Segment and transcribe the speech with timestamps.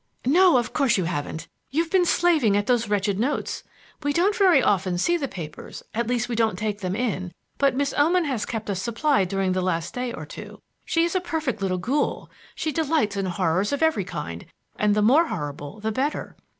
[0.25, 1.47] "No, of course you haven't.
[1.69, 3.61] You've been slaving at those wretched notes.
[4.01, 7.75] We don't very often see the papers, at least we don't take them in, but
[7.75, 10.59] Miss Oman has kept us supplied during the last day or two.
[10.85, 15.03] She is a perfect little ghoul; she delights in horrors of every kind, and the
[15.03, 16.35] more horrible the better."